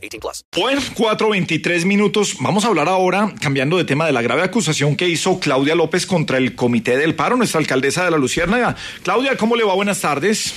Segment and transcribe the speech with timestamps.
[0.00, 0.44] 18 plus.
[0.56, 2.36] Bueno, 4.23 minutos.
[2.40, 6.06] Vamos a hablar ahora, cambiando de tema, de la grave acusación que hizo Claudia López
[6.06, 8.76] contra el Comité del Paro, nuestra alcaldesa de la Luciérnaga.
[9.02, 9.74] Claudia, ¿cómo le va?
[9.74, 10.54] Buenas tardes.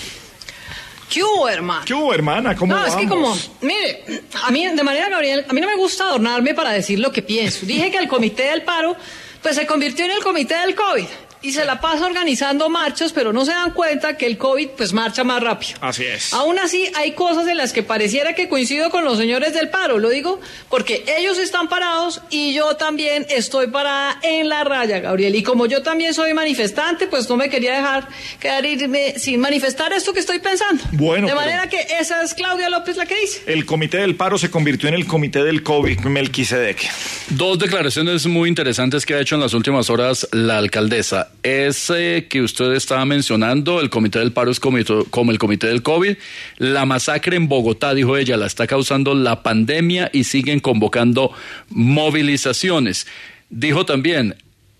[1.09, 1.83] ¿Qué hubo, hermano?
[1.85, 2.55] ¿Qué hubo, hermana?
[2.55, 3.51] ¿Cómo No, es que como, vamos?
[3.61, 7.11] mire, a mí, de manera Gabriel, a mí no me gusta adornarme para decir lo
[7.11, 7.65] que pienso.
[7.65, 8.95] Dije que el comité del paro,
[9.41, 11.05] pues se convirtió en el comité del COVID.
[11.41, 14.93] Y se la pasa organizando marchas, pero no se dan cuenta que el COVID, pues
[14.93, 15.73] marcha más rápido.
[15.81, 16.33] Así es.
[16.33, 19.97] Aún así, hay cosas en las que pareciera que coincido con los señores del paro.
[19.97, 25.35] Lo digo porque ellos están parados y yo también estoy parada en la raya, Gabriel.
[25.35, 28.07] Y como yo también soy manifestante, pues no me quería dejar
[28.39, 30.83] quedar irme sin manifestar esto que estoy pensando.
[30.91, 33.41] Bueno, De manera que esa es Claudia López la que dice.
[33.47, 36.89] El Comité del Paro se convirtió en el Comité del COVID, Melquisedec.
[37.29, 41.30] Dos declaraciones muy interesantes que ha hecho en las últimas horas la alcaldesa.
[41.43, 44.77] Ese que usted estaba mencionando, el comité del paro es como,
[45.09, 46.15] como el comité del COVID.
[46.57, 51.31] La masacre en Bogotá, dijo ella, la está causando la pandemia y siguen convocando
[51.69, 53.07] movilizaciones.
[53.49, 54.35] Dijo también,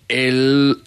[0.08, 0.78] el,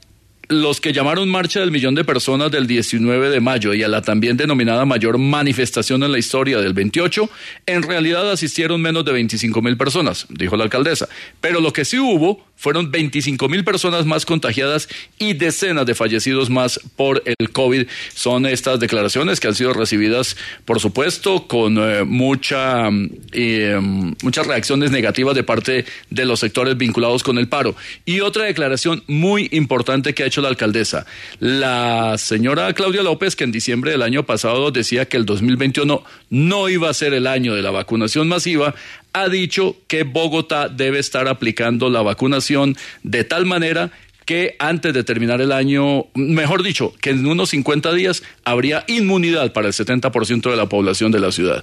[0.63, 4.03] los que llamaron Marcha del Millón de Personas del 19 de mayo y a la
[4.03, 7.29] también denominada mayor manifestación en la historia del 28,
[7.67, 11.09] en realidad asistieron menos de 25 mil personas, dijo la alcaldesa.
[11.41, 16.51] Pero lo que sí hubo fueron 25 mil personas más contagiadas y decenas de fallecidos
[16.51, 17.87] más por el COVID.
[18.15, 23.79] Son estas declaraciones que han sido recibidas, por supuesto, con eh, mucha, mm, eh,
[24.23, 27.75] muchas reacciones negativas de parte de los sectores vinculados con el paro.
[28.05, 31.05] Y otra declaración muy importante que ha hecho la alcaldesa.
[31.41, 36.69] La señora Claudia López, que en diciembre del año pasado decía que el 2021 no
[36.69, 38.75] iba a ser el año de la vacunación masiva,
[39.13, 43.91] ha dicho que Bogotá debe estar aplicando la vacunación de tal manera
[44.25, 49.53] que antes de terminar el año, mejor dicho, que en unos 50 días habría inmunidad
[49.53, 51.63] para el 70% de la población de la ciudad.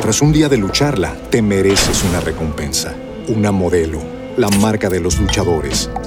[0.00, 2.94] Tras un día de lucharla, te mereces una recompensa,
[3.28, 4.02] una modelo,
[4.36, 5.90] la marca de los luchadores.